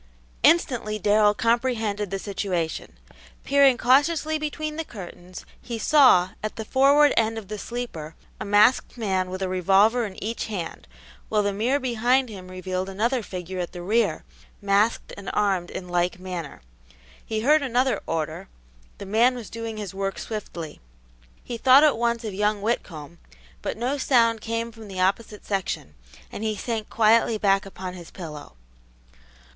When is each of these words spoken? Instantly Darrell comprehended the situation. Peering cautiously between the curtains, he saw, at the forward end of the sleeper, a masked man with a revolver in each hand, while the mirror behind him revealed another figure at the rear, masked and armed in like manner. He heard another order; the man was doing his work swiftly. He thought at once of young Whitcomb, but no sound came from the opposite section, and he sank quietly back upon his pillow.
Instantly 0.41 0.97
Darrell 0.97 1.35
comprehended 1.35 2.09
the 2.09 2.17
situation. 2.17 2.93
Peering 3.43 3.77
cautiously 3.77 4.39
between 4.39 4.75
the 4.75 4.83
curtains, 4.83 5.45
he 5.61 5.77
saw, 5.77 6.29
at 6.41 6.55
the 6.55 6.65
forward 6.65 7.13
end 7.15 7.37
of 7.37 7.49
the 7.49 7.59
sleeper, 7.59 8.15
a 8.39 8.43
masked 8.43 8.97
man 8.97 9.29
with 9.29 9.43
a 9.43 9.47
revolver 9.47 10.03
in 10.07 10.15
each 10.23 10.47
hand, 10.47 10.87
while 11.29 11.43
the 11.43 11.53
mirror 11.53 11.79
behind 11.79 12.29
him 12.29 12.47
revealed 12.47 12.89
another 12.89 13.21
figure 13.21 13.59
at 13.59 13.73
the 13.73 13.81
rear, 13.83 14.23
masked 14.59 15.13
and 15.17 15.29
armed 15.33 15.69
in 15.69 15.87
like 15.87 16.19
manner. 16.19 16.63
He 17.23 17.41
heard 17.41 17.61
another 17.61 18.01
order; 18.07 18.49
the 18.97 19.05
man 19.05 19.35
was 19.35 19.51
doing 19.51 19.77
his 19.77 19.93
work 19.93 20.17
swiftly. 20.17 20.79
He 21.43 21.59
thought 21.59 21.83
at 21.83 21.95
once 21.95 22.23
of 22.23 22.33
young 22.33 22.59
Whitcomb, 22.63 23.19
but 23.61 23.77
no 23.77 23.99
sound 23.99 24.41
came 24.41 24.71
from 24.71 24.87
the 24.87 24.99
opposite 24.99 25.45
section, 25.45 25.93
and 26.31 26.43
he 26.43 26.55
sank 26.55 26.89
quietly 26.89 27.37
back 27.37 27.67
upon 27.67 27.93
his 27.93 28.09
pillow. 28.09 28.53